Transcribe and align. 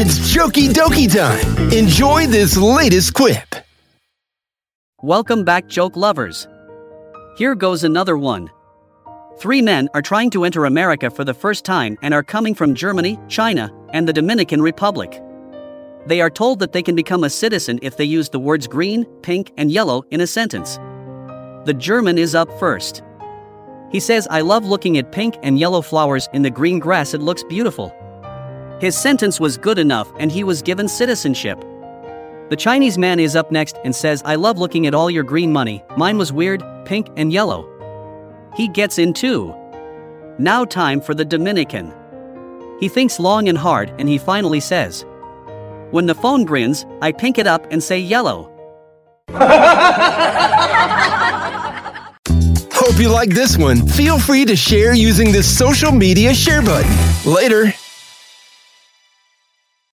It's 0.00 0.32
JokieDokie 0.32 1.12
time. 1.12 1.72
Enjoy 1.72 2.28
this 2.28 2.56
latest 2.56 3.14
quip. 3.14 3.56
Welcome 5.02 5.42
back, 5.42 5.66
joke 5.66 5.96
lovers. 5.96 6.46
Here 7.36 7.56
goes 7.56 7.82
another 7.82 8.16
one. 8.16 8.48
Three 9.40 9.60
men 9.60 9.88
are 9.94 10.00
trying 10.00 10.30
to 10.30 10.44
enter 10.44 10.66
America 10.66 11.10
for 11.10 11.24
the 11.24 11.34
first 11.34 11.64
time 11.64 11.98
and 12.00 12.14
are 12.14 12.22
coming 12.22 12.54
from 12.54 12.76
Germany, 12.76 13.18
China, 13.26 13.72
and 13.92 14.06
the 14.06 14.12
Dominican 14.12 14.62
Republic. 14.62 15.20
They 16.06 16.20
are 16.20 16.30
told 16.30 16.60
that 16.60 16.72
they 16.72 16.84
can 16.84 16.94
become 16.94 17.24
a 17.24 17.28
citizen 17.28 17.80
if 17.82 17.96
they 17.96 18.04
use 18.04 18.28
the 18.28 18.38
words 18.38 18.68
green, 18.68 19.04
pink, 19.22 19.50
and 19.56 19.68
yellow 19.68 20.04
in 20.12 20.20
a 20.20 20.28
sentence. 20.28 20.76
The 21.64 21.74
German 21.76 22.18
is 22.18 22.36
up 22.36 22.56
first. 22.60 23.02
He 23.90 23.98
says, 23.98 24.28
I 24.30 24.42
love 24.42 24.64
looking 24.64 24.96
at 24.96 25.10
pink 25.10 25.34
and 25.42 25.58
yellow 25.58 25.82
flowers 25.82 26.28
in 26.32 26.42
the 26.42 26.50
green 26.50 26.78
grass, 26.78 27.14
it 27.14 27.20
looks 27.20 27.42
beautiful. 27.42 27.92
His 28.80 28.96
sentence 28.96 29.40
was 29.40 29.58
good 29.58 29.76
enough 29.78 30.08
and 30.20 30.30
he 30.30 30.44
was 30.44 30.62
given 30.62 30.86
citizenship. 30.88 31.58
The 32.48 32.56
Chinese 32.56 32.96
man 32.96 33.18
is 33.18 33.34
up 33.34 33.50
next 33.50 33.76
and 33.84 33.94
says, 33.94 34.22
I 34.24 34.36
love 34.36 34.56
looking 34.56 34.86
at 34.86 34.94
all 34.94 35.10
your 35.10 35.24
green 35.24 35.52
money, 35.52 35.82
mine 35.96 36.16
was 36.16 36.32
weird, 36.32 36.62
pink, 36.84 37.08
and 37.16 37.32
yellow. 37.32 37.68
He 38.54 38.68
gets 38.68 38.98
in 38.98 39.12
too. 39.12 39.52
Now, 40.38 40.64
time 40.64 41.00
for 41.00 41.12
the 41.12 41.24
Dominican. 41.24 41.92
He 42.78 42.88
thinks 42.88 43.18
long 43.18 43.48
and 43.48 43.58
hard 43.58 43.92
and 43.98 44.08
he 44.08 44.16
finally 44.16 44.60
says, 44.60 45.04
When 45.90 46.06
the 46.06 46.14
phone 46.14 46.44
grins, 46.44 46.86
I 47.02 47.10
pink 47.10 47.38
it 47.38 47.48
up 47.48 47.66
and 47.72 47.82
say 47.82 47.98
yellow. 47.98 48.54
Hope 52.72 53.00
you 53.00 53.08
like 53.10 53.30
this 53.30 53.58
one. 53.58 53.88
Feel 53.88 54.20
free 54.20 54.44
to 54.44 54.54
share 54.54 54.94
using 54.94 55.32
this 55.32 55.58
social 55.58 55.90
media 55.90 56.32
share 56.32 56.62
button. 56.62 56.96
Later. 57.24 57.74